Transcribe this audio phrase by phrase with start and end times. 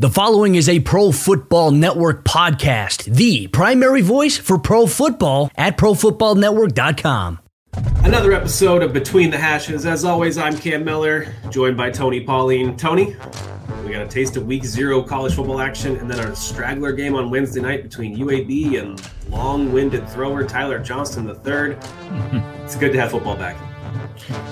[0.00, 5.76] The following is a Pro Football Network podcast, the primary voice for pro football at
[5.76, 7.38] profootballnetwork.com.
[7.96, 9.84] Another episode of Between the Hashes.
[9.84, 12.78] As always, I'm Cam Mellor, joined by Tony Pauline.
[12.78, 13.14] Tony,
[13.84, 17.14] we got a taste of week zero college football action and then our straggler game
[17.14, 21.76] on Wednesday night between UAB and long winded thrower Tyler Johnston III.
[22.64, 23.69] it's good to have football back.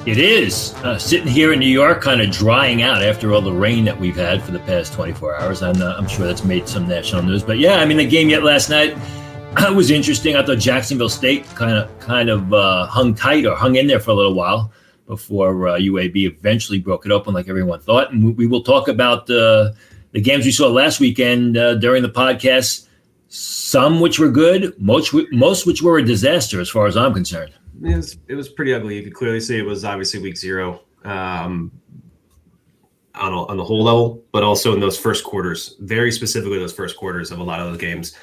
[0.06, 0.74] It is.
[0.76, 3.98] Uh, sitting here in New York, kind of drying out after all the rain that
[3.98, 5.62] we've had for the past 24 hours.
[5.62, 7.42] I'm, uh, I'm sure that's made some national news.
[7.42, 8.96] But yeah, I mean, the game yet last night
[9.74, 10.36] was interesting.
[10.36, 14.00] I thought Jacksonville State kind of kind of uh, hung tight or hung in there
[14.00, 14.72] for a little while
[15.06, 18.12] before UAB uh, eventually broke it open like everyone thought.
[18.12, 19.72] And we, we will talk about uh,
[20.12, 22.86] the games we saw last weekend during the podcast.
[23.30, 27.52] Some which were good, most most which were a disaster as far as I'm concerned
[27.84, 28.96] it was it was pretty ugly.
[28.96, 31.72] You could clearly see it was obviously week zero um,
[33.14, 36.72] on a, on the whole level, but also in those first quarters, very specifically those
[36.72, 38.14] first quarters of a lot of those games.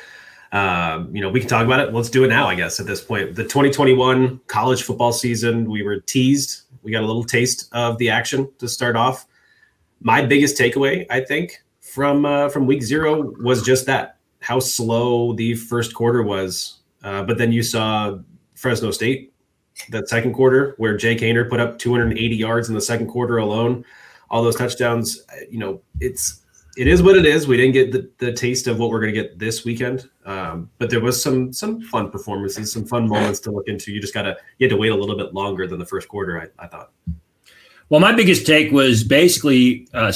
[0.52, 1.94] Um, you know, we can talk about it.
[1.94, 2.80] Let's do it now, I guess.
[2.80, 6.62] At this point, the 2021 college football season, we were teased.
[6.82, 9.26] We got a little taste of the action to start off.
[10.02, 15.34] My biggest takeaway, I think, from uh, from week zero was just that how slow
[15.34, 16.80] the first quarter was.
[17.04, 18.18] Uh, but then you saw
[18.54, 19.34] Fresno State
[19.90, 23.86] that second quarter where Jake Haener put up 280 yards in the second quarter alone,
[24.30, 25.22] all those touchdowns.
[25.50, 26.42] You know, it's
[26.78, 27.48] it is what it is.
[27.48, 30.70] We didn't get the, the taste of what we're going to get this weekend, um,
[30.78, 33.92] but there was some some fun performances, some fun moments to look into.
[33.92, 36.42] You just gotta you had to wait a little bit longer than the first quarter.
[36.42, 36.92] I, I thought.
[37.90, 40.12] Well, my biggest take was basically uh,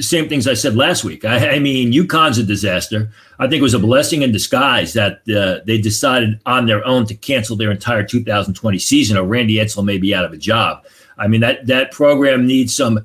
[0.00, 1.24] same things I said last week.
[1.24, 3.10] I, I, mean, UConn's a disaster.
[3.38, 7.06] I think it was a blessing in disguise that uh, they decided on their own
[7.06, 10.84] to cancel their entire 2020 season, or Randy Edsall may be out of a job.
[11.16, 13.04] I mean, that that program needs some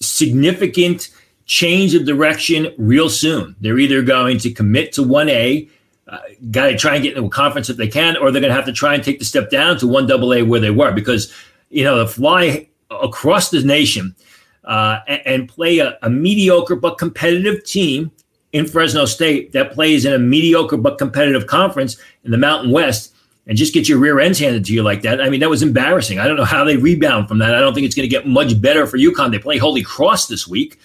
[0.00, 1.10] significant
[1.46, 3.54] change of direction real soon.
[3.60, 5.68] They're either going to commit to 1A,
[6.08, 6.18] uh,
[6.50, 8.56] got to try and get into a conference if they can, or they're going to
[8.56, 11.32] have to try and take the step down to 1AA where they were because,
[11.68, 14.14] you know, the fly across the nation–
[14.64, 18.10] uh, and, play a, a, mediocre but competitive team
[18.52, 23.14] in Fresno State that plays in a mediocre but competitive conference in the Mountain West
[23.46, 25.20] and just get your rear ends handed to you like that.
[25.20, 26.18] I mean, that was embarrassing.
[26.18, 27.54] I don't know how they rebound from that.
[27.54, 29.30] I don't think it's going to get much better for UConn.
[29.30, 30.78] They play Holy Cross this week.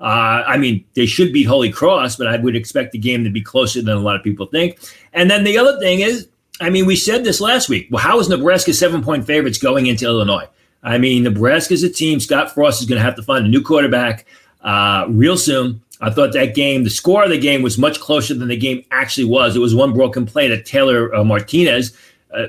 [0.00, 3.30] Uh, I mean, they should beat Holy Cross, but I would expect the game to
[3.30, 4.78] be closer than a lot of people think.
[5.12, 6.28] And then the other thing is,
[6.60, 7.88] I mean, we said this last week.
[7.90, 10.48] Well, how is Nebraska seven point favorites going into Illinois?
[10.86, 12.20] I mean, Nebraska's a team.
[12.20, 14.24] Scott Frost is going to have to find a new quarterback
[14.62, 15.82] uh, real soon.
[16.00, 18.84] I thought that game, the score of the game was much closer than the game
[18.92, 19.56] actually was.
[19.56, 21.96] It was one broken play that Taylor uh, Martinez
[22.32, 22.46] uh,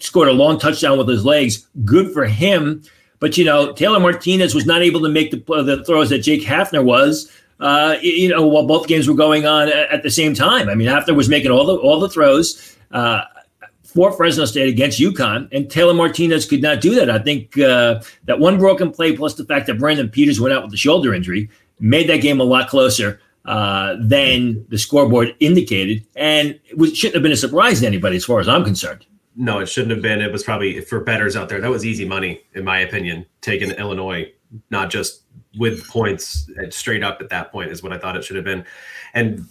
[0.00, 1.68] scored a long touchdown with his legs.
[1.84, 2.82] Good for him.
[3.20, 6.42] But, you know, Taylor Martinez was not able to make the, the throws that Jake
[6.42, 7.30] Hafner was.
[7.60, 10.68] Uh, you know, while both games were going on at, the same time.
[10.70, 12.74] I mean, Haener was making all the all the throws.
[12.90, 13.20] Uh,
[13.92, 17.10] for Fresno State against UConn, and Taylor Martinez could not do that.
[17.10, 20.64] I think uh, that one broken play, plus the fact that Brandon Peters went out
[20.64, 26.06] with a shoulder injury, made that game a lot closer uh, than the scoreboard indicated,
[26.16, 29.06] and it was, shouldn't have been a surprise to anybody, as far as I'm concerned.
[29.36, 30.20] No, it shouldn't have been.
[30.20, 31.60] It was probably for betters out there.
[31.60, 33.24] That was easy money, in my opinion.
[33.40, 34.30] Taking Illinois,
[34.70, 35.22] not just
[35.58, 38.64] with points straight up at that point, is what I thought it should have been.
[39.14, 39.46] And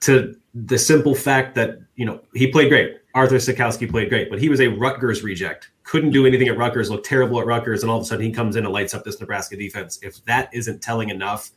[0.00, 4.40] to the simple fact that you know he played great Arthur Sitkowski played great, but
[4.40, 5.70] he was a Rutgers reject.
[5.84, 8.32] Couldn't do anything at Rutgers, looked terrible at Rutgers, and all of a sudden he
[8.32, 10.00] comes in and lights up this Nebraska defense.
[10.02, 11.50] If that isn't telling enough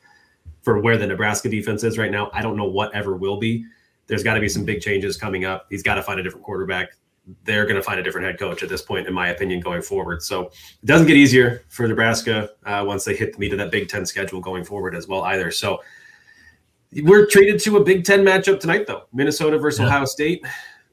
[0.62, 3.66] for where the Nebraska defense is right now, I don't know what ever will be.
[4.06, 5.66] There's got to be some big changes coming up.
[5.70, 6.90] He's got to find a different quarterback.
[7.44, 9.82] They're going to find a different head coach at this point, in my opinion, going
[9.82, 10.22] forward.
[10.22, 13.72] So it doesn't get easier for Nebraska uh, once they hit the meat of that
[13.72, 15.50] Big Ten schedule going forward as well, either.
[15.52, 15.82] So
[16.94, 19.88] we're treated to a Big Ten matchup tonight, though Minnesota versus yeah.
[19.88, 20.46] Ohio State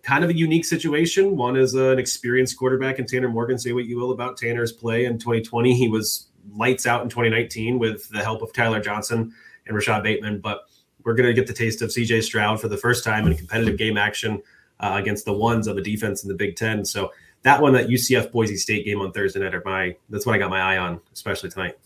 [0.04, 1.36] kind of a unique situation.
[1.36, 3.58] One is an experienced quarterback in Tanner Morgan.
[3.58, 5.74] Say what you will about Tanner's play in 2020.
[5.74, 9.32] He was lights out in 2019 with the help of Tyler Johnson
[9.66, 10.40] and Rashod Bateman.
[10.40, 10.64] But
[11.04, 13.78] we're going to get the taste of CJ Stroud for the first time in competitive
[13.78, 14.42] game action
[14.78, 16.84] uh, against the ones of a defense in the Big Ten.
[16.84, 17.10] So
[17.42, 20.38] that one, that UCF Boise State game on Thursday night, are my that's what I
[20.38, 21.78] got my eye on, especially tonight.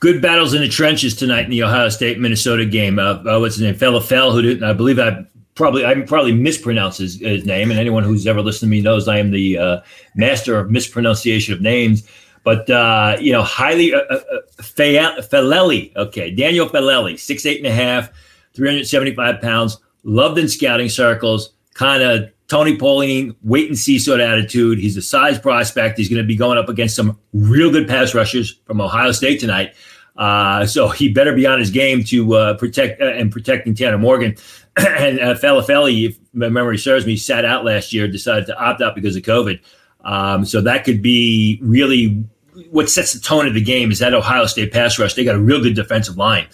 [0.00, 2.98] Good battles in the trenches tonight in the Ohio State Minnesota game.
[2.98, 3.74] Uh, uh, what's his name?
[3.74, 5.24] Falafel, who did, I believe I
[5.54, 9.08] probably I probably mispronounce his, his, name, and anyone who's ever listened to me knows
[9.08, 9.80] I am the uh,
[10.14, 12.08] master of mispronunciation of names.
[12.44, 17.72] But uh, you know, highly uh, uh, uh okay, Daniel Faalele, six eight and a
[17.72, 18.10] half,
[18.54, 23.78] three hundred seventy five pounds, loved in scouting circles, kind of Tony Pauline, wait and
[23.78, 24.78] see sort of attitude.
[24.78, 25.96] He's a size prospect.
[25.96, 29.40] He's going to be going up against some real good pass rushers from Ohio State
[29.40, 29.74] tonight.
[30.16, 33.96] Uh, so he better be on his game to uh, protect uh, and protecting Tanner
[33.96, 34.36] Morgan.
[34.76, 38.80] and uh, Falafelli, if my memory serves me, sat out last year, decided to opt
[38.80, 39.60] out because of COVID.
[40.04, 42.24] Um, so that could be really
[42.70, 45.14] what sets the tone of the game is that Ohio State pass rush.
[45.14, 46.46] They got a real good defensive line,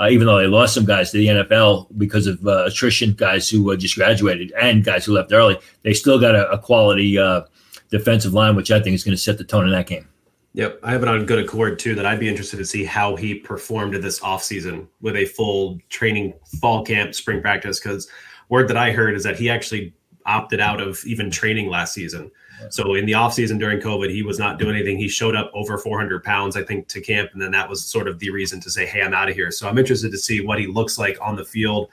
[0.00, 3.48] uh, even though they lost some guys to the NFL because of uh, attrition, guys
[3.48, 5.58] who uh, just graduated and guys who left early.
[5.82, 7.42] They still got a, a quality uh,
[7.90, 10.08] defensive line, which I think is going to set the tone in that game.
[10.52, 13.14] Yep, I have it on good accord too that I'd be interested to see how
[13.14, 17.78] he performed this offseason with a full training fall camp, spring practice.
[17.78, 18.08] Because
[18.48, 19.94] word that I heard is that he actually
[20.26, 22.30] opted out of even training last season.
[22.68, 24.98] So in the offseason during COVID, he was not doing anything.
[24.98, 28.06] He showed up over 400 pounds, I think, to camp, and then that was sort
[28.06, 30.44] of the reason to say, "Hey, I'm out of here." So I'm interested to see
[30.44, 31.88] what he looks like on the field,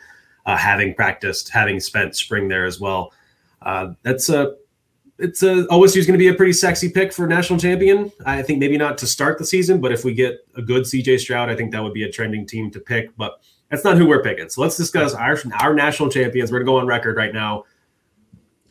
[0.45, 3.13] uh, having practiced, having spent spring there as well.
[3.62, 4.56] Uh, that's a
[5.19, 8.11] it's a OSU is going to be a pretty sexy pick for national champion.
[8.25, 11.19] I think maybe not to start the season, but if we get a good CJ
[11.19, 13.15] Stroud, I think that would be a trending team to pick.
[13.17, 14.49] But that's not who we're picking.
[14.49, 16.51] So let's discuss our our national champions.
[16.51, 17.65] We're going to go on record right now.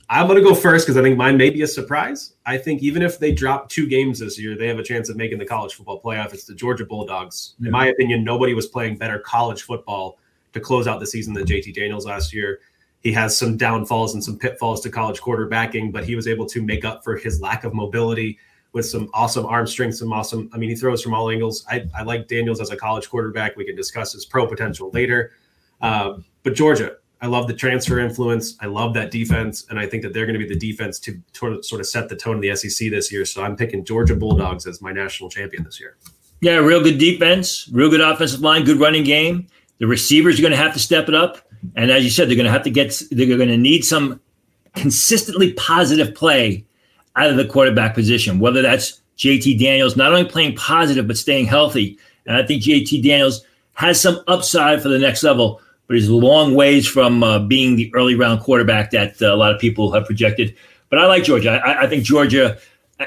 [0.08, 2.34] I'm going to go first because I think mine may be a surprise.
[2.46, 5.16] I think even if they drop two games this year, they have a chance of
[5.16, 6.32] making the college football playoff.
[6.32, 7.56] It's the Georgia Bulldogs.
[7.60, 10.19] In my opinion, nobody was playing better college football
[10.52, 12.60] to close out the season than JT Daniels last year.
[13.06, 16.61] He has some downfalls and some pitfalls to college quarterbacking, but he was able to
[16.61, 18.37] make up for his lack of mobility
[18.73, 20.50] with some awesome arm strength, some awesome.
[20.53, 21.64] I mean, he throws from all angles.
[21.70, 23.56] I, I like Daniels as a college quarterback.
[23.56, 25.31] We can discuss his pro potential later.
[25.81, 28.56] Um, but Georgia, I love the transfer influence.
[28.61, 31.23] I love that defense, and I think that they're going to be the defense to
[31.32, 33.25] sort of set the tone of the SEC this year.
[33.25, 35.97] So I'm picking Georgia Bulldogs as my national champion this year.
[36.41, 39.47] Yeah, real good defense, real good offensive line, good running game.
[39.79, 42.37] The receivers are going to have to step it up, and as you said, they're
[42.37, 43.00] going to have to get.
[43.11, 44.20] They're going to need some
[44.75, 46.64] consistently positive play
[47.17, 48.38] out of the quarterback position.
[48.38, 53.03] Whether that's JT Daniels not only playing positive but staying healthy, and I think JT
[53.03, 53.44] Daniels
[53.75, 57.76] has some upside for the next level but he's a long ways from uh, being
[57.76, 60.55] the early round quarterback that uh, a lot of people have projected.
[60.88, 61.50] But I like Georgia.
[61.50, 62.59] I, I, think Georgia,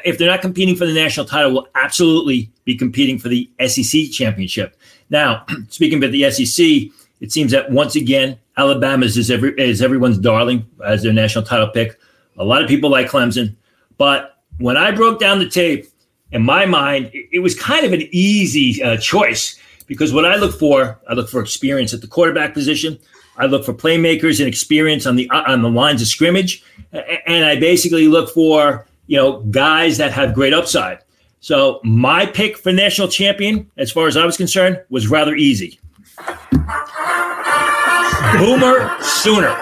[0.06, 4.12] if they're not competing for the national title, will absolutely be competing for the SEC
[4.12, 4.78] championship.
[5.10, 10.18] Now, speaking about the SEC, it seems that once again, Alabama is, every, is everyone's
[10.18, 11.98] darling as their national title pick.
[12.38, 13.56] A lot of people like Clemson.
[13.98, 15.88] But when I broke down the tape,
[16.32, 20.36] in my mind, it, it was kind of an easy uh, choice because what I
[20.36, 22.98] look for, I look for experience at the quarterback position.
[23.38, 26.62] I look for playmakers and experience on the on the lines of scrimmage,
[26.92, 31.00] and I basically look for you know guys that have great upside.
[31.40, 35.80] So my pick for national champion, as far as I was concerned, was rather easy.
[38.38, 39.56] Boomer Sooner.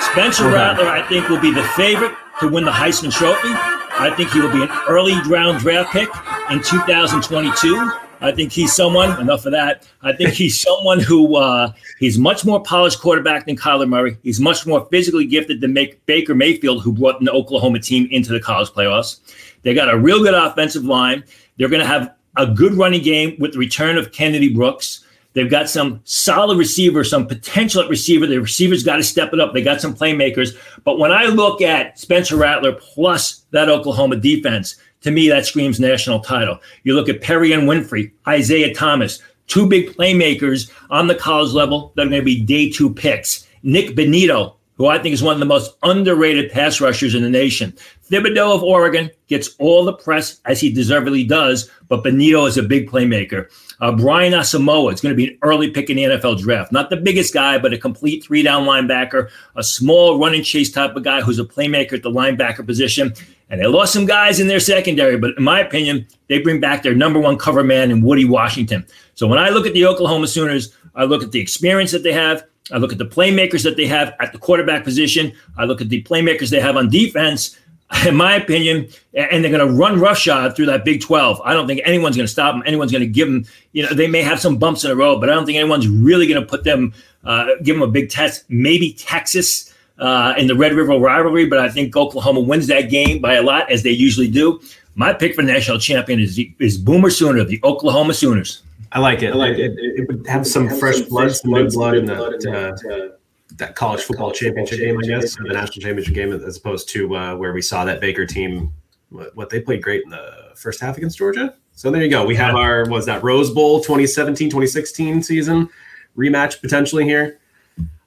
[0.00, 3.50] Spencer Rattler, I think, will be the favorite to win the Heisman Trophy.
[3.52, 6.08] I think he will be an early round draft pick
[6.50, 7.92] in 2022.
[8.22, 9.20] I think he's someone.
[9.20, 9.86] Enough of that.
[10.02, 14.16] I think he's someone who uh, he's much more polished quarterback than Kyler Murray.
[14.22, 18.32] He's much more physically gifted than make Baker Mayfield, who brought the Oklahoma team into
[18.32, 19.20] the college playoffs.
[19.62, 21.24] They got a real good offensive line.
[21.58, 25.04] They're going to have a good running game with the return of Kennedy Brooks.
[25.32, 28.26] They've got some solid receiver, some potential at receiver.
[28.26, 29.54] The receivers got to step it up.
[29.54, 30.56] They got some playmakers.
[30.84, 35.80] But when I look at Spencer Rattler plus that Oklahoma defense, to me, that screams
[35.80, 36.58] national title.
[36.82, 42.06] You look at Perrion Winfrey, Isaiah Thomas, two big playmakers on the college level that
[42.06, 43.46] are going to be day two picks.
[43.62, 47.28] Nick Bonitto, who I think is one of the most underrated pass rushers in the
[47.28, 47.76] nation.
[48.10, 52.62] Thibodeaux of Oregon gets all the press as he deservedly does, but Bonitto is a
[52.62, 53.48] big playmaker.
[53.80, 56.70] Uh, Brian Asamoah is going to be an early pick in the NFL draft.
[56.70, 60.70] Not the biggest guy, but a complete three down linebacker, a small run and chase
[60.70, 63.14] type of guy who's a playmaker at the linebacker position.
[63.48, 66.82] And they lost some guys in their secondary, but in my opinion, they bring back
[66.82, 68.86] their number one cover man in Woody Washington.
[69.14, 72.12] So when I look at the Oklahoma Sooners, I look at the experience that they
[72.12, 72.44] have.
[72.72, 75.32] I look at the playmakers that they have at the quarterback position.
[75.56, 77.58] I look at the playmakers they have on defense.
[78.06, 81.40] In my opinion, and they're going to run roughshod through that Big 12.
[81.44, 82.62] I don't think anyone's going to stop them.
[82.64, 85.20] Anyone's going to give them, you know, they may have some bumps in the road,
[85.20, 86.94] but I don't think anyone's really going to put them,
[87.24, 88.44] uh, give them a big test.
[88.48, 93.20] Maybe Texas uh, in the Red River rivalry, but I think Oklahoma wins that game
[93.20, 94.60] by a lot, as they usually do.
[94.94, 98.62] My pick for national champion is is Boomer Sooner, the Oklahoma Sooners.
[98.92, 99.32] I like it.
[99.32, 99.72] I like it.
[99.76, 103.16] It would have some fresh blood, some new blood in that, uh,
[103.60, 107.16] that college football championship game, I guess, or the national championship game, as opposed to
[107.16, 108.72] uh, where we saw that Baker team.
[109.10, 111.54] What, what they played great in the first half against Georgia.
[111.72, 112.24] So there you go.
[112.24, 115.68] We have our was that Rose Bowl 2017 2016 season
[116.16, 117.40] rematch potentially here.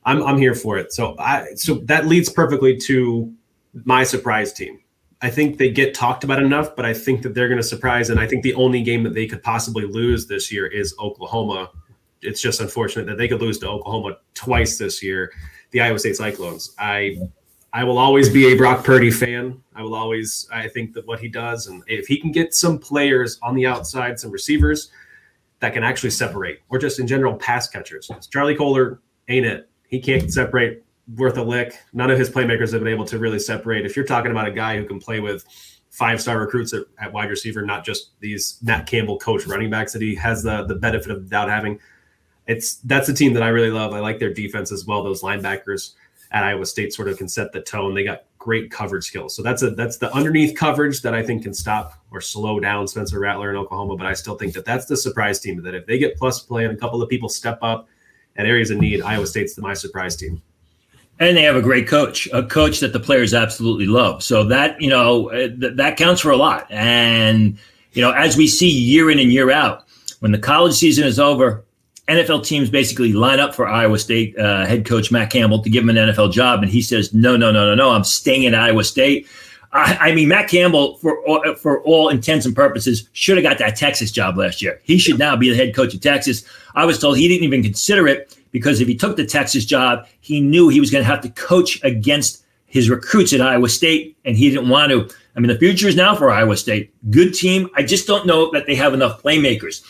[0.05, 0.93] I'm I'm here for it.
[0.93, 3.33] So I so that leads perfectly to
[3.85, 4.79] my surprise team.
[5.21, 8.09] I think they get talked about enough, but I think that they're going to surprise.
[8.09, 11.71] And I think the only game that they could possibly lose this year is Oklahoma.
[12.23, 15.31] It's just unfortunate that they could lose to Oklahoma twice this year,
[15.71, 16.75] the Iowa State Cyclones.
[16.79, 17.17] I
[17.73, 19.61] I will always be a Brock Purdy fan.
[19.75, 22.77] I will always I think that what he does, and if he can get some
[22.77, 24.91] players on the outside, some receivers
[25.59, 28.11] that can actually separate, or just in general pass catchers.
[28.29, 28.99] Charlie Kolar
[29.29, 29.69] ain't it.
[29.87, 30.83] He can't separate
[31.15, 31.77] worth a lick.
[31.93, 33.85] None of his playmakers have been able to really separate.
[33.85, 35.45] If you're talking about a guy who can play with
[35.89, 39.93] five star recruits at, at, wide receiver, not just these Matt Campbell coach running backs
[39.93, 41.79] that he has the the benefit of without having.
[42.47, 43.93] It's that's a team that I really love.
[43.93, 45.03] I like their defense as well.
[45.03, 45.93] Those linebackers
[46.31, 47.93] at Iowa State sort of can set the tone.
[47.93, 49.35] They got great coverage skills.
[49.35, 52.87] So that's a that's the underneath coverage that I think can stop or slow down
[52.87, 53.95] Spencer Rattler in Oklahoma.
[53.95, 55.61] But I still think that that's the surprise team.
[55.61, 57.87] That if they get plus play and a couple of people step up
[58.35, 60.41] at areas of need, Iowa State's the my surprise team
[61.19, 64.23] and they have a great coach, a coach that the players absolutely love.
[64.23, 66.67] So that you know th- that counts for a lot.
[66.69, 67.57] And
[67.93, 69.85] you know, as we see year in and year out,
[70.19, 71.63] when the college season is over,
[72.07, 75.83] NFL teams basically line up for Iowa State uh, head coach Matt Campbell to give
[75.83, 78.55] him an NFL job, and he says, "No, no, no, no, no, I'm staying at
[78.55, 79.27] Iowa State."
[79.73, 83.57] I, I mean, Matt Campbell, for all, for all intents and purposes, should have got
[83.57, 84.79] that Texas job last year.
[84.83, 86.43] He should now be the head coach of Texas.
[86.75, 90.05] I was told he didn't even consider it because if he took the Texas job,
[90.21, 94.15] he knew he was going to have to coach against his recruits at Iowa State,
[94.25, 95.09] and he didn't want to.
[95.35, 96.93] I mean, the future is now for Iowa State.
[97.09, 97.69] Good team.
[97.75, 99.83] I just don't know that they have enough playmakers.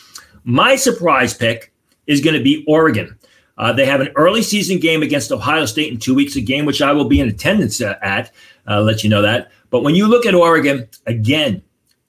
[0.44, 1.72] My surprise pick
[2.06, 3.18] is going to be Oregon.
[3.56, 6.64] Uh, they have an early season game against Ohio State in two weeks, a game
[6.64, 8.32] which I will be in attendance at.
[8.68, 9.50] Uh, let you know that.
[9.70, 11.62] But when you look at Oregon, again,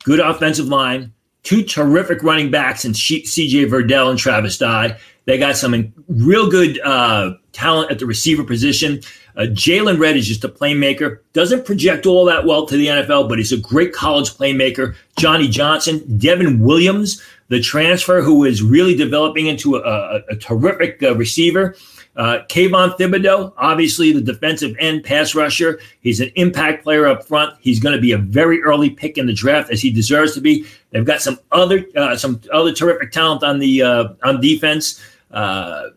[0.04, 4.98] good offensive line, two terrific running backs in CJ Verdell and Travis Dye.
[5.26, 9.02] They got some real good uh, talent at the receiver position.
[9.36, 11.20] Uh, Jaylon Redd is just a playmaker.
[11.34, 14.96] Doesn't project all that well to the NFL, but he's a great college playmaker.
[15.18, 21.16] Johnny Johnson, Devin Williams, the transfer who is really developing into a, a, terrific uh,
[21.16, 21.76] receiver.
[22.16, 25.80] Uh, Kayvon Thibodeaux, obviously the defensive end pass rusher.
[26.00, 27.56] He's an impact player up front.
[27.60, 30.42] He's going to be a very early pick in the draft, as he deserves to
[30.42, 30.66] be.
[30.92, 35.04] They've got some other uh, some other terrific talent on the uh, on defense.
[35.30, 35.90] Uh,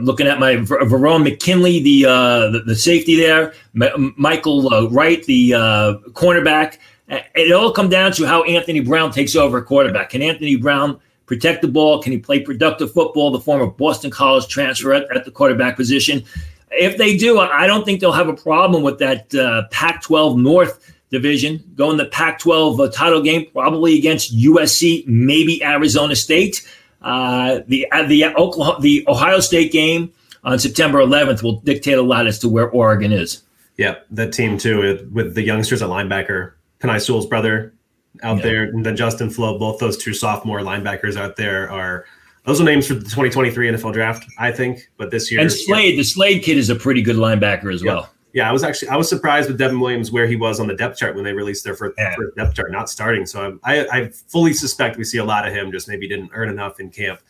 [0.00, 5.22] looking at my Verone McKinley, the, uh, the, the safety there, M- Mykael uh, Wright,
[5.24, 6.78] the uh, cornerback.
[7.08, 10.10] It all come down to how Anthony Brown takes over a quarterback.
[10.10, 12.02] Can Anthony Brown protect the ball?
[12.02, 13.30] Can he play productive football?
[13.30, 16.24] The former Boston College transfer at, at the quarterback position.
[16.72, 20.94] If they do, I don't think they'll have a problem with that uh, Pac-12 North
[21.10, 26.66] division going the Pac-12 uh, title game, probably against USC, maybe Arizona State.
[27.02, 32.02] Uh, the uh, the Oklahoma, the Ohio State game on September 11th will dictate a
[32.02, 33.42] lot as to where Oregon is.
[33.76, 37.74] Yeah, that team too, with the youngsters at linebacker, Penei Sewell's brother
[38.22, 38.42] out yeah.
[38.42, 42.06] there, and then Justin Flowe, both those two sophomore linebackers out there are
[42.44, 44.88] those are names for the 2023 NFL draft, I think.
[44.96, 46.00] But this year, and Slade, yeah.
[46.00, 47.94] the Slade kid is a pretty good linebacker as yeah.
[47.94, 48.10] well.
[48.32, 50.76] Yeah, I was actually I was surprised with Devin Williams where he was on the
[50.76, 53.24] depth chart when they released their first, first depth chart, not starting.
[53.24, 55.72] So I, I fully suspect we see a lot of him.
[55.72, 57.20] Just maybe didn't earn enough in camp.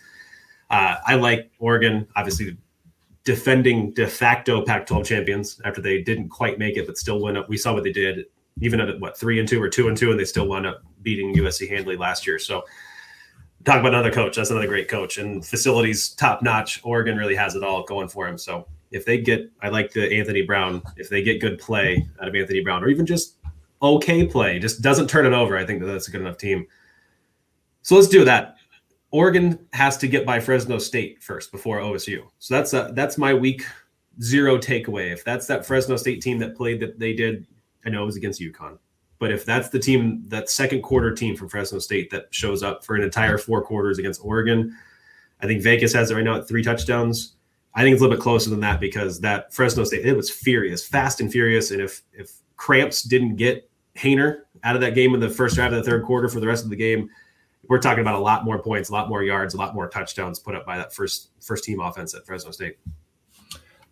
[0.69, 2.57] Uh, I like Oregon, obviously
[3.23, 7.49] defending de facto Pac-12 champions after they didn't quite make it, but still went up.
[7.49, 8.27] We saw what they did,
[8.61, 10.83] even at what three and two or two and two, and they still wound up
[11.03, 12.39] beating USC handily last year.
[12.39, 12.65] So
[13.65, 14.37] talk about another coach.
[14.37, 16.81] That's another great coach and facilities top notch.
[16.85, 18.39] Oregon really has it all going for him.
[18.39, 20.83] So if they get, I like the Anthony Brown.
[20.97, 23.37] If they get good play out of Anthony Brown, or even just
[23.83, 26.67] okay play, just doesn't turn it over, I think that that's a good enough team.
[27.83, 28.57] So let's do that.
[29.11, 32.25] Oregon has to get by Fresno State first before OSU.
[32.39, 33.65] So that's a, that's my week
[34.21, 35.13] zero takeaway.
[35.13, 37.47] If that's that Fresno State team that played that they did,
[37.87, 38.79] I know it was against UConn,
[39.19, 42.85] but if that's the team, that second quarter team from Fresno State that shows up
[42.85, 44.77] for an entire four quarters against Oregon,
[45.41, 47.35] I think Vegas has it right now at three touchdowns.
[47.75, 50.31] I think it's a little bit closer than that because that Fresno State it was
[50.31, 51.71] furious, fast and furious.
[51.71, 55.73] And if if Cramps didn't get Haener out of that game in the first half
[55.73, 57.11] of the third quarter for the rest of the game,
[57.69, 60.39] we're talking about a lot more points, a lot more yards, a lot more touchdowns
[60.39, 62.79] put up by that first first team offense at Fresno State.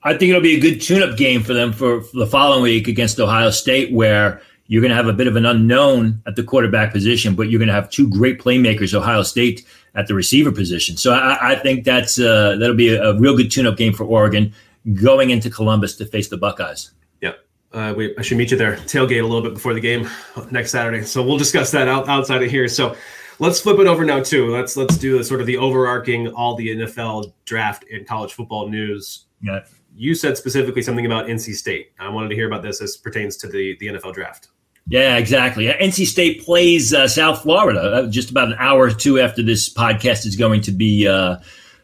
[0.05, 2.89] I think it'll be a good tune-up game for them for, for the following week
[2.89, 6.43] against Ohio State, where you're going to have a bit of an unknown at the
[6.43, 10.53] quarterback position, but you're going to have two great playmakers, Ohio State at the receiver
[10.53, 10.97] position.
[10.97, 14.05] So I, I think that's uh, that'll be a, a, real good tune-up game for
[14.05, 14.53] Oregon
[14.93, 16.91] going into Columbus to face the Buckeyes.
[17.23, 17.33] Yeah,
[17.73, 20.09] uh, we, I should meet you there, tailgate a little bit before the game
[20.51, 21.03] next Saturday.
[21.05, 22.69] So we'll discuss that out, outside of here.
[22.69, 22.95] So
[23.39, 24.51] let's flip it over now too.
[24.51, 28.69] Let's let's do the sort of the overarching all the NFL draft and college football
[28.69, 29.27] news.
[29.43, 29.61] Yeah.
[29.97, 31.93] You said specifically something about NC State.
[31.99, 34.49] I wanted to hear about this as pertains to the the NFL draft.
[34.89, 35.67] Yeah, exactly.
[35.67, 39.73] NC State plays uh, South Florida uh, just about an hour or two after this
[39.73, 41.37] podcast is going to be uh,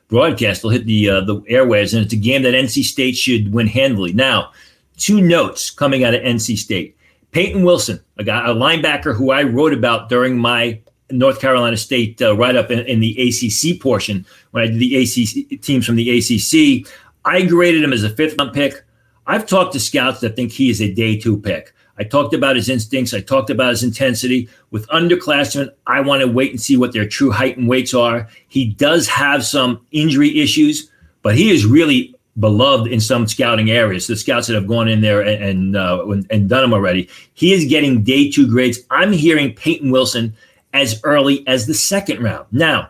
[0.08, 0.62] broadcast.
[0.62, 3.68] They'll hit the uh, the airwaves, and it's a game that NC State should win
[3.68, 4.12] handily.
[4.12, 4.52] Now,
[4.98, 6.96] two notes coming out of NC State:
[7.30, 10.78] Peyton Wilson, a guy, a linebacker who I wrote about during my
[11.10, 14.96] North Carolina State uh, write up in, in, the ACC portion when I did the
[14.96, 16.86] ACC teams from the ACC.
[17.24, 18.82] I graded him as a fifth round pick.
[19.26, 21.72] I've talked to scouts that think he is a day two pick.
[21.98, 23.12] I talked about his instincts.
[23.12, 24.48] I talked about his intensity.
[24.70, 28.26] With underclassmen, I want to wait and see what their true height and weights are.
[28.48, 30.90] He does have some injury issues,
[31.22, 34.06] but he is really beloved in some scouting areas.
[34.06, 37.08] The scouts that have gone in there and and, uh, and done him already.
[37.34, 38.78] He is getting day two grades.
[38.90, 40.34] I'm hearing Peyton Wilson
[40.72, 42.46] as early as the second round.
[42.50, 42.88] Now,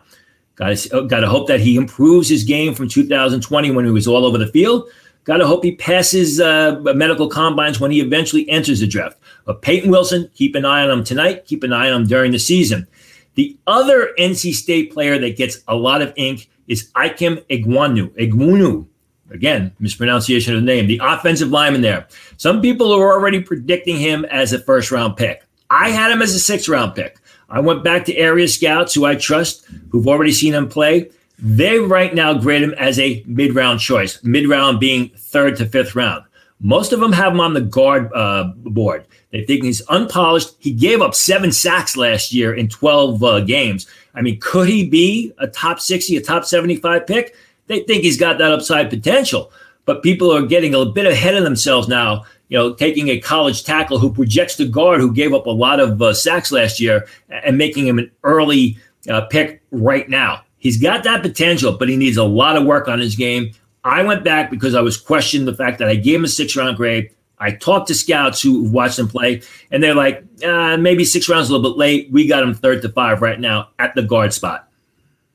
[0.55, 4.07] got to, got to hope that he improves his game from 2020 when he was
[4.07, 4.89] all over the field.
[5.23, 9.17] Got to hope he passes uh, medical combines when he eventually enters the draft.
[9.45, 11.45] But Peyton Wilson, keep an eye on him tonight.
[11.45, 12.87] Keep an eye on him during the season.
[13.35, 18.09] The other NC State player that gets a lot of ink is Ikem Ekwonu.
[18.17, 18.87] Ekwonu.
[19.29, 20.87] Again, mispronunciation of the name.
[20.87, 22.07] The offensive lineman there.
[22.37, 25.45] Some people are already predicting him as a first round pick.
[25.69, 27.17] I had him as a sixth round pick.
[27.51, 31.11] I went back to area scouts who I trust, who've already seen him play.
[31.37, 35.65] They right now grade him as a mid round choice, mid round being third to
[35.65, 36.23] fifth round.
[36.61, 39.05] Most of them have him on the guard uh, board.
[39.31, 40.53] They think he's unpolished.
[40.59, 43.87] He gave up seven sacks last year in 12 uh, games.
[44.13, 47.35] I mean, could he be a top 60, a top 75 pick?
[47.67, 49.51] They think he's got that upside potential.
[49.85, 53.63] But people are getting a bit ahead of themselves now, you know, taking a college
[53.63, 57.07] tackle who projects the guard who gave up a lot of uh, sacks last year
[57.29, 58.77] and making him an early
[59.09, 60.43] uh, pick right now.
[60.57, 63.53] He's got that potential, but he needs a lot of work on his game.
[63.85, 66.53] I went back because I was questioning the fact that I gave him a six
[66.57, 67.09] round grade.
[67.39, 69.41] I talked to scouts who watched him play,
[69.71, 72.11] and they're like, uh, maybe six rounds a little bit late.
[72.11, 74.67] We got him third to five right now at the guard spot.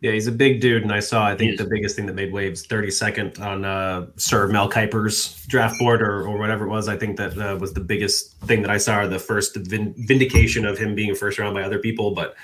[0.06, 1.26] Yeah, he's a big dude, and I saw.
[1.26, 5.80] I think the biggest thing that made waves, 32nd on uh, Sir Mel Kiper's draft
[5.80, 6.86] board, or, or whatever it was.
[6.86, 9.96] I think that uh, was the biggest thing that I saw, or the first vin-
[9.98, 12.12] vindication of him being first round by other people.
[12.12, 12.36] But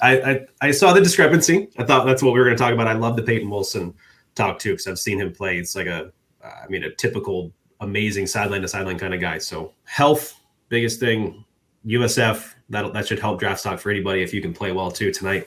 [0.00, 1.68] I, I, I saw the discrepancy.
[1.76, 2.88] I thought that's what we were going to talk about.
[2.88, 3.92] I love the Peyton Wilson
[4.34, 5.58] talk too because I've seen him play.
[5.58, 6.10] It's like a,
[6.42, 9.36] I mean, a typical amazing sideline to sideline kind of guy.
[9.36, 10.40] So health,
[10.70, 11.44] biggest thing.
[11.84, 15.12] USF that that should help draft stock for anybody if you can play well too
[15.12, 15.46] tonight.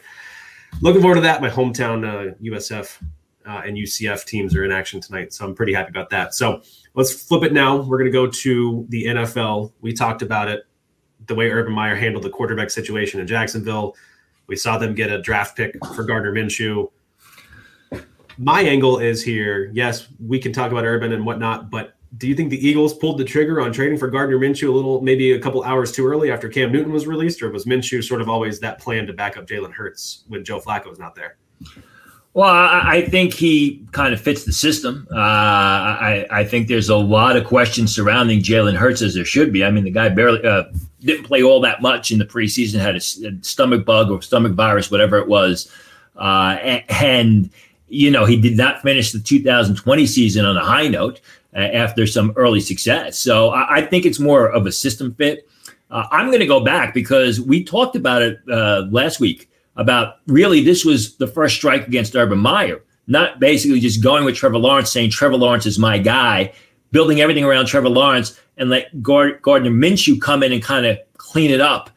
[0.82, 1.42] Looking forward to that.
[1.42, 3.02] My hometown uh, USF
[3.48, 6.34] uh, and UCF teams are in action tonight, so I'm pretty happy about that.
[6.34, 6.62] So
[6.94, 7.78] let's flip it now.
[7.78, 9.72] We're going to go to the NFL.
[9.82, 10.66] We talked about it,
[11.26, 13.96] the way Urban Meyer handled the quarterback situation in Jacksonville.
[14.48, 16.92] We saw them get a draft pick for Gardner Minshew.
[18.38, 19.72] My angle is here.
[19.74, 23.18] Yes, we can talk about Urban and whatnot, but do you think the Eagles pulled
[23.18, 26.32] the trigger on trading for Gardner Minshew a little, maybe a couple hours too early
[26.32, 29.38] after Cam Newton was released, or was Minshew sort of always that plan to back
[29.38, 31.38] up Jalen Hurts when Joe Flacco was not there?
[32.34, 35.08] Well, I, I think he kind of fits the system.
[35.12, 39.52] Uh, I, I, think there's a lot of questions surrounding Jalen Hurts as there should
[39.52, 39.64] be.
[39.64, 40.66] I mean, the guy barely uh,
[41.00, 43.00] didn't play all that much in the preseason, had a,
[43.44, 45.72] stomach bug or stomach virus, whatever it was,
[46.16, 46.58] uh,
[46.90, 47.50] and,
[47.90, 51.22] you know he did not finish the 2020 season on a high note
[51.62, 53.18] after some early success.
[53.18, 55.50] So I, I, think it's more of a system fit.
[55.90, 60.18] Uh, I'm going to go back because we talked about it uh, last week about
[60.28, 64.58] really this was the first strike against Urban Meyer, not basically just going with Trevor
[64.58, 66.54] Lawrence, saying Trevor Lawrence is my guy,
[66.92, 71.52] building everything around Trevor Lawrence, and let Gardner Minshew come in and kind of clean
[71.52, 71.90] it up.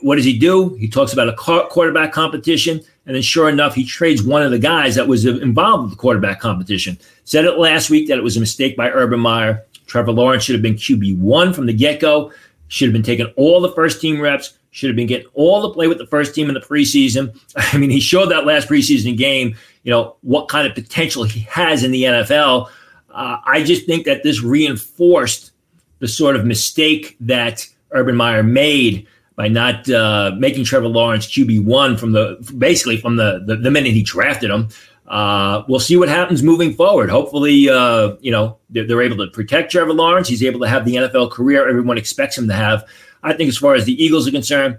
[0.00, 0.74] What does he do?
[0.74, 2.80] He talks about a quarterback competition.
[3.06, 5.96] And then, sure enough, he trades one of the guys that was involved with the
[5.96, 6.98] quarterback competition.
[7.24, 9.64] Said it last week that it was a mistake by Urban Meyer.
[9.86, 12.32] Trevor Lawrence should have been QB1 from the get go,
[12.68, 15.70] should have been taking all the first team reps, should have been getting all the
[15.70, 17.38] play with the first team in the preseason.
[17.56, 21.40] I mean, he showed that last preseason game, you know, what kind of potential he
[21.40, 22.68] has in the NFL.
[23.10, 25.52] Uh, I just think that this reinforced
[26.00, 29.06] the sort of mistake that Urban Meyer made
[29.38, 33.70] by not uh, making Trevor Lawrence QB one from the basically from the, the, the
[33.70, 34.68] minute he drafted him.
[35.06, 37.08] Uh, we'll see what happens moving forward.
[37.08, 40.26] Hopefully, uh, you know they're, they're, able to protect Trevor Lawrence.
[40.26, 42.84] He's able to have the NFL career everyone expects him to have.
[43.22, 44.78] I think as far as the Eagles are concerned,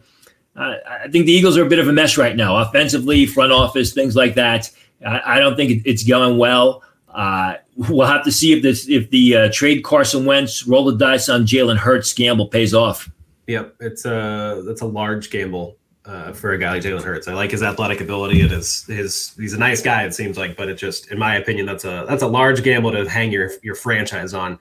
[0.58, 3.94] I think the Eagles are a bit of a mess right now, offensively, front office,
[3.94, 4.70] things like that.
[5.06, 6.84] I, I don't think it's going well.
[7.08, 10.98] Uh, we'll have to see if this if the uh, trade Carson Wentz, roll the
[10.98, 13.10] dice on Jalen Hurts gamble pays off.
[13.50, 17.28] Yep, it's a that's a large gamble uh, for a guy like Jalen Hurts.
[17.28, 20.04] I like his athletic ability and his his he's a nice guy.
[20.04, 22.92] It seems like, but it just, in my opinion, that's a that's a large gamble
[22.92, 24.60] to hang your your franchise on.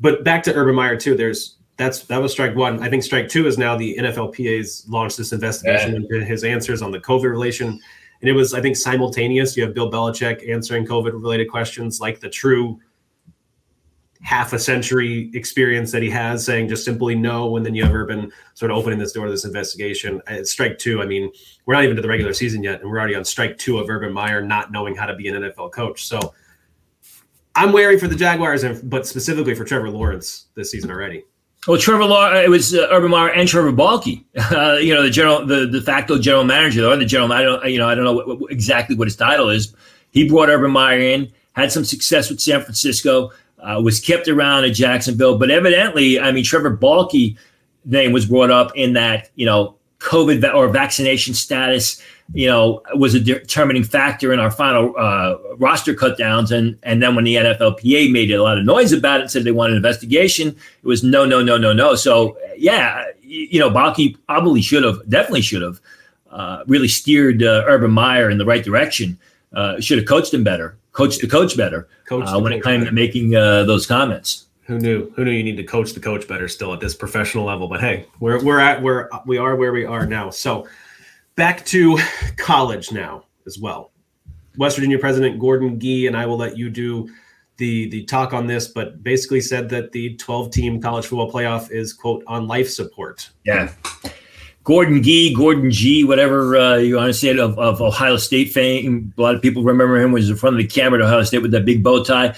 [0.00, 1.14] But back to Urban Meyer too.
[1.14, 2.82] There's that's that was strike one.
[2.82, 5.98] I think strike two is now the NFLPA's launched this investigation yeah.
[5.98, 9.56] into his answers on the COVID relation, and it was I think simultaneous.
[9.56, 12.80] You have Bill Belichick answering COVID related questions like the true
[14.20, 17.94] half a century experience that he has saying just simply no and then you have
[17.94, 20.20] urban sort of opening this door to this investigation.
[20.26, 21.30] At strike two i mean
[21.66, 23.88] we're not even to the regular season yet and we're already on strike two of
[23.88, 26.06] urban meyer not knowing how to be an nfl coach.
[26.06, 26.34] So
[27.54, 31.24] i'm wary for the jaguars but specifically for trevor lawrence this season already.
[31.66, 35.10] Well, Trevor Law, it was uh, Urban Meyer and Trevor Baalke, uh, you know, the
[35.10, 38.04] general, the de facto general manager, or the general, I don't, you know, I don't
[38.04, 39.74] know what, what, exactly what his title is.
[40.12, 44.64] He brought Urban Meyer in, had some success with San Francisco uh, was kept around
[44.64, 45.38] at Jacksonville.
[45.38, 47.36] But evidently, I mean, Trevor Baalke
[47.84, 52.00] name was brought up in that, you know, COVID va- or vaccination status,
[52.32, 56.50] you know, was a determining factor in our final uh, roster cutdowns.
[56.50, 59.52] And and then when the NFLPA made a lot of noise about it, said they
[59.52, 61.94] wanted an investigation, it was no, no, no, no, no.
[61.94, 65.80] So yeah, you, you know, Baalke probably should have, definitely should have,
[66.30, 69.18] uh, really steered uh, Urban Meyer in the right direction.
[69.54, 72.84] Uh, should have coached him better coach the coach better coach uh, when it came
[72.84, 74.46] to making uh, those comments.
[74.62, 75.10] Who knew?
[75.14, 77.68] Who knew you need to coach the coach better still at this professional level?
[77.68, 80.30] But hey, we're we're at where we are where we are now.
[80.30, 80.66] So
[81.36, 81.98] back to
[82.36, 83.92] college now as well.
[84.56, 87.08] West Virginia President Gordon Gee and I will let you do
[87.58, 91.70] the the talk on this, but basically said that the 12 team college football playoff
[91.70, 93.30] is quote on life support.
[93.44, 93.72] Yeah.
[94.68, 98.52] Gordon Gee, Gordon G, whatever uh, you want to say it, of, of Ohio State
[98.52, 99.14] fame.
[99.16, 101.38] A lot of people remember him was in front of the camera at Ohio State
[101.38, 102.36] with that big bow tie.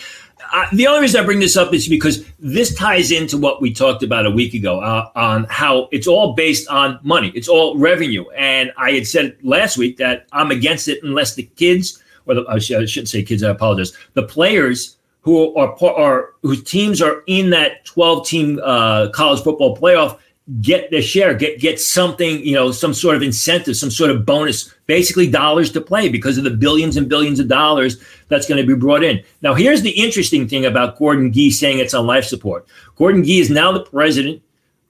[0.52, 3.74] Uh, the only reason I bring this up is because this ties into what we
[3.74, 7.32] talked about a week ago uh, on how it's all based on money.
[7.34, 8.24] It's all revenue.
[8.30, 12.44] And I had said last week that I'm against it unless the kids, or the,
[12.48, 17.50] I shouldn't say kids, I apologize, the players who are, are whose teams are in
[17.50, 20.16] that 12 team uh, college football playoff
[20.60, 24.26] get their share, get get something, you know, some sort of incentive, some sort of
[24.26, 28.60] bonus, basically dollars to play because of the billions and billions of dollars that's going
[28.60, 29.22] to be brought in.
[29.42, 32.66] Now, here's the interesting thing about Gordon Gee saying it's on life support.
[32.96, 34.42] Gordon Gee is now the president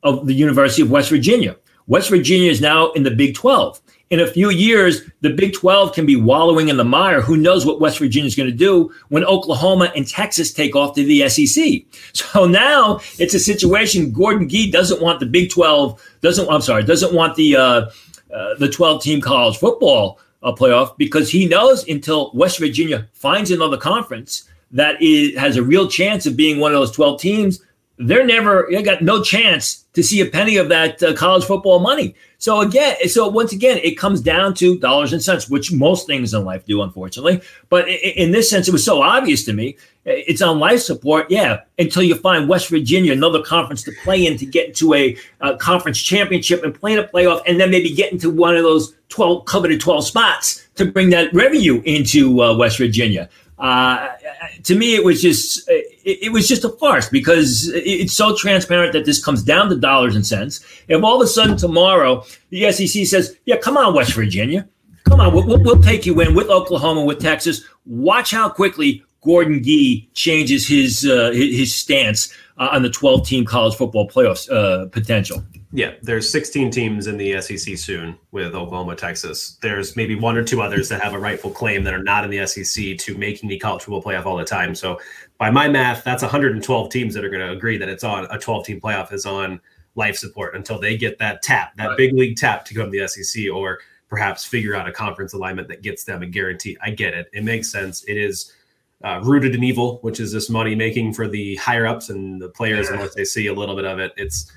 [0.03, 1.57] of the University of West Virginia.
[1.91, 5.95] West Virginia is now in the Big 12 in a few years, the Big 12
[5.95, 7.21] can be wallowing in the mire.
[7.21, 10.97] Who knows what West Virginia is going to do when Oklahoma and Texas take off
[10.97, 11.83] to the SEC?
[12.13, 14.13] So now it's a situation.
[14.13, 17.91] Gordon Gee doesn't want the Big 12, doesn't, I'm sorry, doesn't want the, uh,
[18.35, 23.51] uh, the 12 team college football uh, playoff because he knows until West Virginia finds
[23.51, 25.03] another conference that
[25.37, 27.61] has a real chance of being one of those 12 teams,
[28.01, 31.81] they're never, they got no chance to see a penny of that uh, college football
[31.81, 32.15] money.
[32.39, 36.33] So again, so once again, it comes down to dollars and cents, which most things
[36.33, 37.43] in life do, unfortunately.
[37.69, 39.77] But in this sense, it was so obvious to me.
[40.07, 44.39] It's on life support, yeah, until you find West Virginia another conference to play in
[44.39, 45.17] to get into a,
[45.59, 48.95] conference championship and play in a playoff, and then maybe get into one of those
[49.11, 53.29] 12 coveted 12 spots to bring that revenue into uh, West Virginia.
[53.61, 54.09] Uh,
[54.63, 58.95] to me, it was just it, it, was just a farce because it's so transparent
[58.95, 60.65] that this comes down to dollars and cents.
[60.89, 64.67] If all of a sudden tomorrow the SEC says, "Yeah, come on, West Virginia,
[65.05, 69.63] come on, we'll, we'll take you in with Oklahoma, with Texas," watch how quickly Gordon
[69.63, 74.87] Gee changes his uh, his stance uh, on the 12 team college football playoffs uh,
[74.87, 75.45] potential.
[75.73, 79.57] Yeah, there's 16 teams in the SEC soon with Oklahoma, Texas.
[79.63, 82.31] There's maybe one or two others that have a rightful claim that are not in
[82.31, 84.75] the SEC to making the college football playoff all the time.
[84.75, 85.01] So,
[85.39, 88.39] by my math, that's 112 teams that are going to agree that it's on a
[88.39, 89.61] 12 team playoff is on
[89.95, 91.97] life support until they get that tap, that right.
[91.97, 93.79] big league tap to come to the SEC, or
[94.09, 96.77] perhaps figure out a conference alignment that gets them a guarantee.
[96.83, 98.03] I get it; it makes sense.
[98.05, 98.53] It is.
[99.03, 102.51] Uh, rooted in evil, which is this money making for the higher ups and the
[102.51, 102.97] players, yeah.
[102.97, 104.13] unless they see a little bit of it.
[104.19, 104.53] It's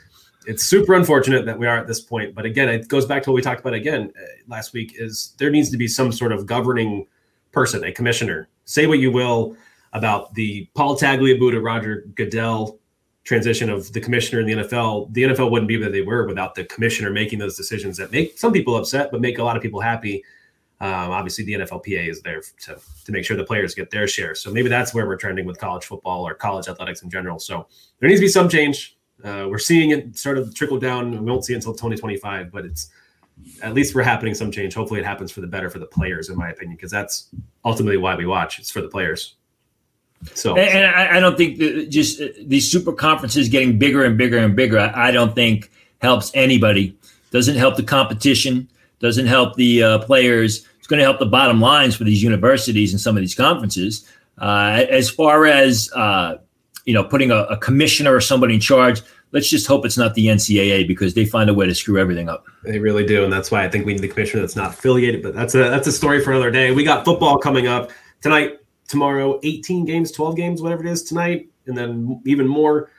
[0.45, 2.36] it's super unfortunate that we are at this point.
[2.36, 5.34] But again, it goes back to what we talked about again uh, last week is
[5.38, 7.08] there needs to be some sort of governing
[7.51, 8.49] person, a commissioner.
[8.65, 9.56] Say what you will
[9.93, 12.79] about the Paul Tagliabue to Roger Goodell
[13.23, 15.13] transition of the commissioner in the NFL.
[15.13, 18.38] The NFL wouldn't be where they were without the commissioner making those decisions that make
[18.38, 20.23] some people upset, but make a lot of people happy.
[20.82, 24.36] Um, obviously, the NFLPA is there to, to make sure the players get their share.
[24.36, 27.39] So maybe that's where we're trending with college football or college athletics in general.
[27.39, 27.67] So
[27.99, 28.97] there needs to be some change.
[29.24, 31.12] Uh, we're seeing it sort of trickle down.
[31.12, 32.90] We won't see it until 2025, but it's
[33.62, 34.74] at least we're happening some change.
[34.74, 37.30] Hopefully, it happens for the better for the players, in my opinion, because that's
[37.64, 38.60] ultimately why we watch.
[38.60, 39.36] It's for the players.
[40.36, 41.58] So, and I, don't think
[41.90, 44.80] just uh, these super conferences getting bigger and bigger and bigger.
[44.80, 45.70] I, don't think
[46.02, 46.98] helps anybody.
[47.32, 48.70] Doesn't help the competition.
[49.00, 50.66] Doesn't help the uh, players.
[50.78, 54.10] It's going to help the bottom lines for these universities and some of these conferences.
[54.38, 56.38] Uh, as far as uh,
[56.86, 59.02] you know, putting a, a commissioner or somebody in charge.
[59.34, 62.30] Let's just hope it's not the NCAA because they find a way to screw everything
[62.30, 62.46] up.
[62.63, 65.24] They really do, and that's why I think we need the commissioner that's not affiliated.
[65.24, 66.72] But that's a that's a story for another day.
[66.72, 67.91] We got football coming up
[68.22, 72.91] tonight, tomorrow, 18 games, 12 games, whatever it is tonight, and then even more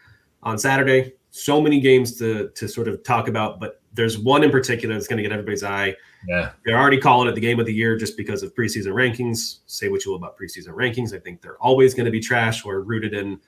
[0.42, 1.12] on Saturday.
[1.30, 5.06] So many games to to sort of talk about, but there's one in particular that's
[5.06, 5.94] going to get everybody's eye.
[6.28, 6.50] Yeah.
[6.64, 9.60] They're already calling it the game of the year just because of preseason rankings.
[9.66, 11.14] Say what you will about preseason rankings.
[11.14, 13.40] I think they're always going to be trash or rooted in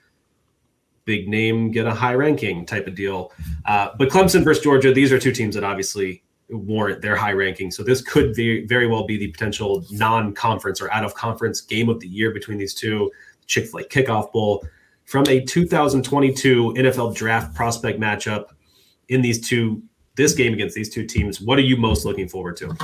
[1.07, 3.33] big name, get a high ranking type of deal.
[3.65, 7.71] Uh, but Clemson versus Georgia, these are two teams that obviously warrant their high ranking.
[7.71, 11.61] So this could be, very well be the potential non conference or out of conference
[11.61, 13.11] game of the year between these two.
[13.47, 14.63] Chick fil A kickoff bowl
[15.05, 18.49] from a 2022 NFL draft prospect matchup
[19.07, 19.81] in these two
[20.17, 22.75] this game against these two teams, what are you most looking forward to?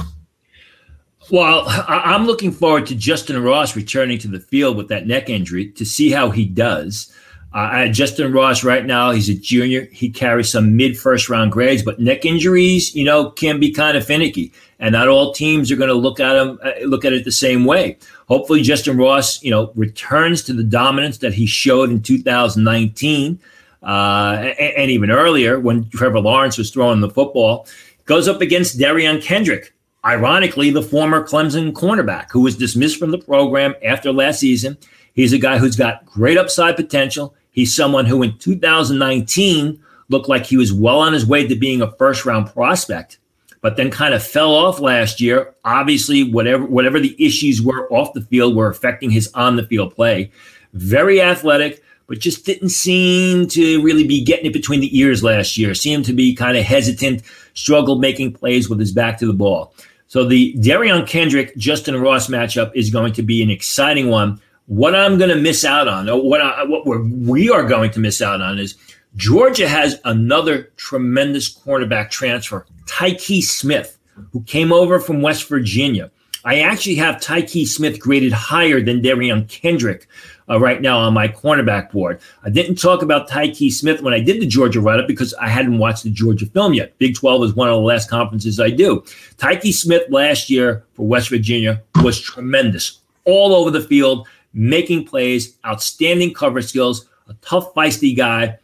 [1.32, 5.72] Well, I'm looking forward to Justin Ross returning to the field with that neck injury
[5.72, 7.14] to see how he does.
[7.54, 9.88] Uh, Justin Ross right now, he's a junior.
[9.92, 13.96] He carries some mid first round grades, but neck injuries, you know, can be kind
[13.96, 17.14] of finicky, and not all teams are going to look at him uh, look at
[17.14, 17.98] it the same way.
[18.28, 23.40] Hopefully, Justin Ross, you know, returns to the dominance that he showed in 2019
[23.84, 27.68] uh, and, and, even earlier when Trevor Lawrence was throwing the football,
[28.06, 29.74] goes up against Derion Kendrick,
[30.06, 34.78] ironically, the former Clemson cornerback who was dismissed from the program after last season.
[35.14, 37.36] He's a guy who's got great upside potential.
[37.54, 41.82] He's someone who in 2019 looked like he was well on his way to being
[41.82, 43.20] a first round prospect,
[43.62, 45.56] but then kind of fell off last year.
[45.64, 49.96] Obviously, whatever whatever the issues were off the field were affecting his on the field
[49.96, 50.32] play.
[50.74, 55.58] Very athletic, but just didn't seem to really be getting it between the ears last
[55.58, 55.74] year.
[55.74, 57.22] Seemed to be kind of hesitant,
[57.54, 59.74] struggled making plays with his back to the ball.
[60.08, 64.40] So the Derion Kendrick Justin Ross matchup is going to be an exciting one.
[64.68, 67.92] What I'm going to miss out on, or what I, what we're, we are going
[67.92, 68.76] to miss out on, is
[69.16, 74.00] Georgia has another tremendous cornerback transfer, Tyke Smith,
[74.32, 76.10] who came over from West Virginia.
[76.46, 80.08] I actually have Tyke Smith graded higher than Derion Kendrick
[80.50, 82.20] uh, right now on my cornerback board.
[82.44, 85.48] I didn't talk about Tyke Smith when I did the Georgia write up because I
[85.48, 86.98] hadn't watched the Georgia film yet.
[86.98, 89.06] Big 12 is one of the last conferences I do.
[89.38, 95.58] Tyke Smith last year for West Virginia was tremendous, all over the field, making plays,
[95.66, 98.58] outstanding cover skills, a tough, feisty guy.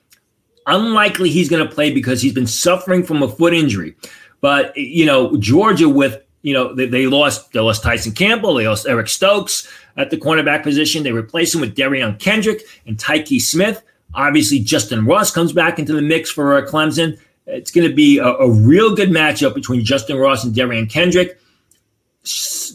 [0.68, 3.96] Unlikely he's going to play because he's been suffering from a foot injury.
[4.42, 8.68] But, you know, Georgia with you know, they, they, lost they lost Tyson Campbell, they
[8.68, 11.04] lost Eric Stokes at the cornerback position.
[11.04, 13.84] They replaced him with Derion Kendrick and Tyke Smith.
[14.14, 17.20] Obviously, Justin Ross comes back into the mix for uh, Clemson.
[17.46, 21.40] It's going to be a, a, real good matchup between Justin Ross and Derion Kendrick.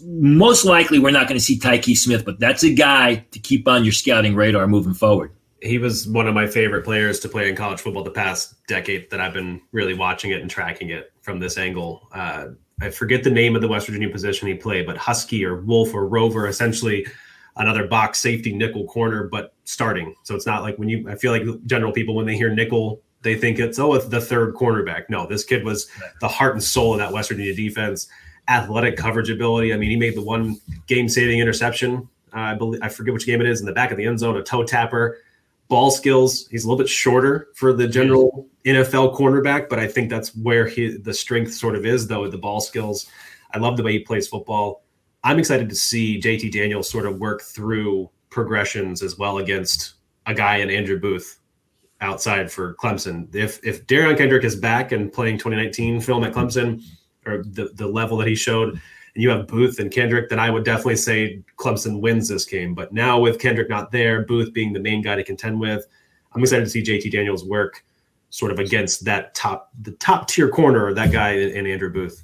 [0.04, 3.68] Most likely, we're not going to see Tyke Smith, but that's a guy to keep
[3.68, 5.32] on your scouting radar moving forward.
[5.62, 9.10] He was one of my favorite players to play in college football the past decade
[9.10, 12.08] that I've been really watching it and tracking it from this angle.
[12.12, 12.48] Uh,
[12.80, 15.94] I forget the name of the West Virginia position he played, but Husky or Wolf
[15.94, 17.06] or Rover, essentially
[17.56, 20.14] another box safety nickel corner, but starting.
[20.24, 23.00] So it's not like when you, I feel like general people, when they hear nickel,
[23.22, 25.04] they think it's, oh, it's the third cornerback.
[25.08, 25.88] No, this kid was
[26.20, 28.08] the heart and soul of that West Virginia defense.
[28.48, 29.72] Athletic coverage ability.
[29.72, 32.08] I mean, he made the one game saving interception.
[32.34, 34.18] Uh, I believe, I forget which game it is in the back of the end
[34.18, 35.18] zone, a toe tapper
[35.68, 36.46] ball skills.
[36.48, 40.66] He's a little bit shorter for the general NFL cornerback, but I think that's where
[40.66, 43.06] he, the strength sort of is, though, the ball skills.
[43.52, 44.84] I love the way he plays football.
[45.22, 49.94] I'm excited to see JT Daniels sort of work through progressions as well against
[50.26, 51.38] a guy in Andrew Booth
[52.00, 53.34] outside for Clemson.
[53.34, 56.82] If if Derion Kendrick is back and playing 2019 film at Clemson
[57.26, 60.50] or the, the level that he showed, and you have Booth and Kendrick, then I
[60.50, 62.74] would definitely say Clemson wins this game.
[62.74, 65.86] But now with Kendrick not there, Booth being the main guy to contend with,
[66.34, 67.84] I'm excited to see JT Daniels work
[68.30, 72.22] sort of against that top the top tier corner, that guy and Andrew Booth.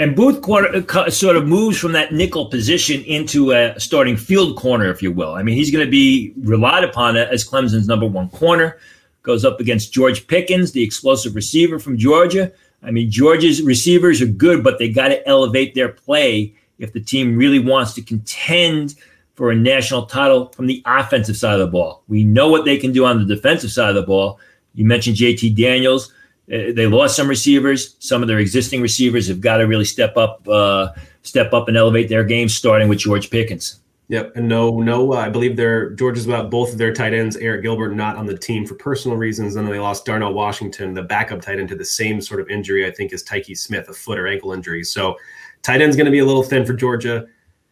[0.00, 4.90] And Booth uh, sort of moves from that nickel position into a starting field corner,
[4.90, 5.34] if you will.
[5.34, 8.78] I mean, he's going to be relied upon as Clemson's number one corner.
[9.22, 12.50] Goes up against George Pickens, the explosive receiver from Georgia.
[12.82, 17.00] I mean, Georgia's receivers are good, but they got to elevate their play if the
[17.00, 18.94] team really wants to contend
[19.34, 22.02] for a national title from the offensive side of the ball.
[22.08, 24.38] We know what they can do on the defensive side of the ball.
[24.74, 26.12] You mentioned JT Daniels.
[26.52, 27.96] Uh, they lost some receivers.
[28.00, 30.88] Some of their existing receivers have got to really step up, uh,
[31.22, 33.80] step up and elevate their game, starting with George Pickens.
[34.10, 37.36] Yep, and no, no, uh, I believe they're Georgia's without both of their tight ends.
[37.36, 40.94] Arik Gilbert not on the team for personal reasons, and then they lost Darnell Washington,
[40.94, 42.84] the backup tight end, to the same sort of injury.
[42.84, 44.82] I think as Tyke Smith, a foot or ankle injury.
[44.82, 45.14] So,
[45.62, 47.28] tight end's going to be a little thin for Georgia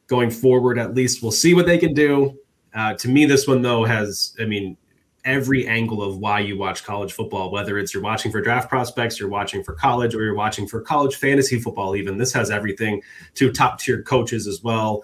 [0.07, 0.79] going forward.
[0.79, 2.39] At least we'll see what they can do.
[2.73, 4.77] Uh, to me, this one though has, I mean,
[5.25, 9.19] every angle of why you watch college football, whether it's you're watching for draft prospects,
[9.19, 12.17] you're watching for college, or you're watching for college fantasy football, even.
[12.17, 13.03] This has everything
[13.35, 15.03] to top tier coaches as well.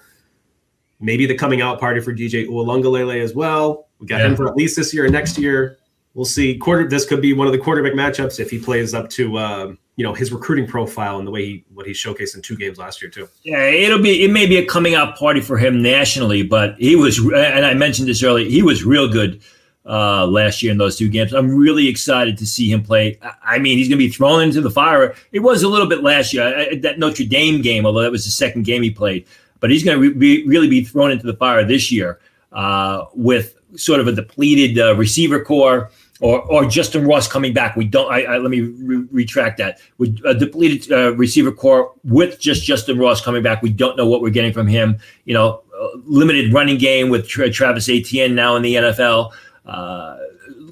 [1.00, 3.88] Maybe the coming out party for DJ Uiagalelei as well.
[3.98, 4.28] We got yeah.
[4.28, 5.78] him for at least this year and next year.
[6.14, 6.57] We'll see.
[6.57, 6.88] Quarter.
[6.88, 10.04] This could be one of the quarterback matchups if he plays up to uh, you
[10.04, 13.02] know his recruiting profile and the way he what he showcased in two games last
[13.02, 13.28] year too.
[13.42, 16.94] Yeah, it'll be it may be a coming out party for him nationally, but he
[16.94, 18.48] was and I mentioned this earlier.
[18.48, 19.42] He was real good
[19.87, 21.33] uh, last year in those two games.
[21.33, 23.18] I'm really excited to see him play.
[23.42, 25.14] I mean, he's going to be thrown into the fire.
[25.33, 28.30] It was a little bit last year, that Notre Dame game, although that was the
[28.30, 29.26] second game he played.
[29.61, 32.21] But he's going to re- be, really be thrown into the fire this year
[32.53, 35.90] uh, with sort of a depleted uh, receiver corps.
[36.21, 37.75] Or, or Justin Ross coming back.
[37.77, 38.11] We don't.
[38.11, 39.81] I, I let me re- retract that.
[39.99, 44.07] With a depleted uh, receiver corps, with just Justin Ross coming back, we don't know
[44.07, 44.97] what we're getting from him.
[45.25, 45.62] You know,
[46.05, 49.33] limited running game with Tra- Travis Etienne now in the NFL
[49.67, 50.19] uh,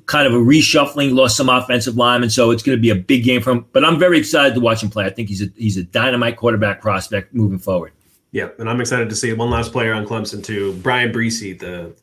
[0.07, 3.25] kind of a reshuffling, lost some offensive linemen, so it's going to be a big
[3.25, 3.67] game for him.
[3.73, 5.05] But I'm very excited to watch him play.
[5.05, 7.93] I think he's a he's a dynamite quarterback prospect moving forward.
[8.33, 11.95] Yeah, and I'm excited to see one last player on Clemson too, Bryan Bresee, the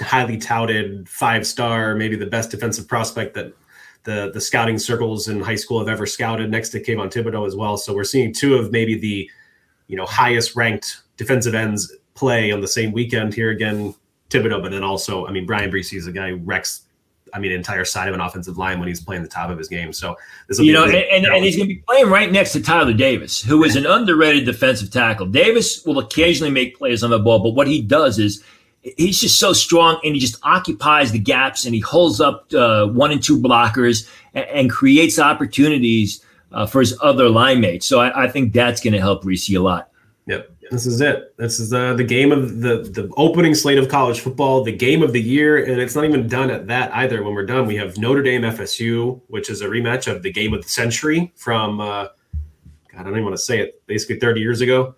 [0.00, 3.52] highly touted five star, maybe the best defensive prospect that
[4.04, 7.56] the the scouting circles in high school have ever scouted, next to Kayvon Thibodeaux as
[7.56, 7.76] well.
[7.76, 9.30] So we're seeing two of maybe the
[9.86, 13.94] you know highest ranked defensive ends play on the same weekend here again
[14.30, 16.82] Thibodeaux, but then also, I mean, Bryan Bresee is a guy who wrecks,
[17.34, 19.68] I mean, entire side of an offensive line when he's playing the top of his
[19.68, 19.92] game.
[19.92, 22.52] So this will you know, and, and, and, he's going to be playing right next
[22.52, 25.26] to Tyler Davis, who is an underrated defensive tackle.
[25.26, 28.42] Davis will occasionally make plays on the ball, but what he does is
[28.82, 32.86] he's just so strong and he just occupies the gaps and he holds up uh,
[32.86, 37.86] one and two blockers and, and creates opportunities uh, for his other line mates.
[37.86, 39.90] So I, I think that's going to help Bresee a lot.
[40.26, 40.50] Yep.
[40.70, 41.36] This is it.
[41.36, 45.02] This is the the game of the the opening slate of college football, the game
[45.02, 47.22] of the year, and it's not even done at that either.
[47.22, 50.52] When we're done, we have Notre Dame FSU, which is a rematch of the game
[50.52, 52.08] of the century from uh,
[52.98, 53.80] God, I don't even want to say it.
[53.86, 54.96] Basically, 30 years ago.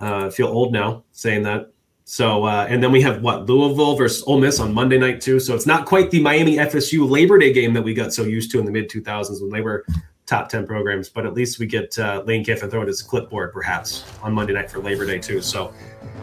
[0.00, 1.70] Uh, I feel old now saying that.
[2.04, 5.38] So, uh, and then we have what Louisville versus Ole Miss on Monday night too.
[5.40, 8.50] So it's not quite the Miami FSU Labor Day game that we got so used
[8.52, 9.86] to in the mid 2000s when they were
[10.26, 13.52] top 10 programs, but at least we get uh, Lane Kiffin throw it as clipboard
[13.52, 15.42] perhaps on Monday night for Labor Day too.
[15.42, 15.72] So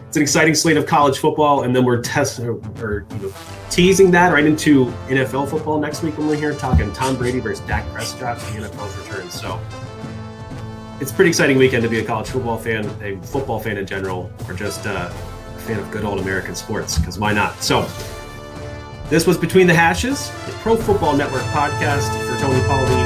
[0.08, 1.62] it's an exciting slate of college football.
[1.62, 2.46] And then we're testing
[2.80, 3.32] or, you know,
[3.70, 7.64] teasing that right into NFL football next week when we're here talking Tom Brady versus
[7.66, 9.30] Dak Prescott and the NFL's return.
[9.30, 9.60] So
[11.00, 14.30] it's pretty exciting weekend to be a college football fan, a football fan in general,
[14.48, 17.62] or just uh, a fan of good old American sports, because why not?
[17.62, 17.88] So
[19.08, 23.01] this was Between the Hashes, the Pro Football Network podcast for Tony Pauline